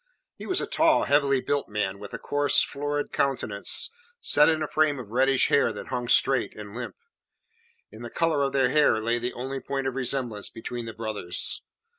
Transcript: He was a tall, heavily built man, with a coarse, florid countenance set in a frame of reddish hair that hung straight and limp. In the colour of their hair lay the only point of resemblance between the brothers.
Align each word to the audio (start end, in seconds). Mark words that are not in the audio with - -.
He 0.33 0.47
was 0.47 0.59
a 0.59 0.65
tall, 0.65 1.03
heavily 1.03 1.41
built 1.41 1.69
man, 1.69 1.99
with 1.99 2.11
a 2.11 2.17
coarse, 2.17 2.63
florid 2.63 3.11
countenance 3.11 3.91
set 4.19 4.49
in 4.49 4.63
a 4.63 4.67
frame 4.67 4.97
of 4.97 5.11
reddish 5.11 5.49
hair 5.49 5.71
that 5.73 5.89
hung 5.89 6.07
straight 6.07 6.55
and 6.55 6.73
limp. 6.75 6.95
In 7.91 8.01
the 8.01 8.09
colour 8.09 8.41
of 8.41 8.51
their 8.51 8.69
hair 8.69 8.99
lay 8.99 9.19
the 9.19 9.33
only 9.33 9.59
point 9.59 9.85
of 9.85 9.93
resemblance 9.93 10.49
between 10.49 10.85
the 10.85 10.93
brothers. 10.95 11.61